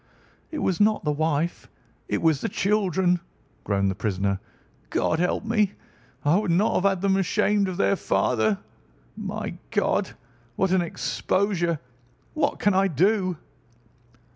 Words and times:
"It 0.49 0.57
was 0.57 0.81
not 0.81 1.03
the 1.05 1.11
wife; 1.11 1.69
it 2.07 2.23
was 2.23 2.41
the 2.41 2.49
children," 2.49 3.19
groaned 3.63 3.91
the 3.91 3.93
prisoner. 3.93 4.39
"God 4.89 5.19
help 5.19 5.45
me, 5.45 5.73
I 6.25 6.39
would 6.39 6.49
not 6.49 6.81
have 6.83 7.01
them 7.01 7.17
ashamed 7.17 7.67
of 7.69 7.77
their 7.77 7.95
father. 7.95 8.57
My 9.15 9.59
God! 9.69 10.15
What 10.55 10.71
an 10.71 10.81
exposure! 10.81 11.77
What 12.33 12.57
can 12.57 12.73
I 12.73 12.87
do?" 12.87 13.37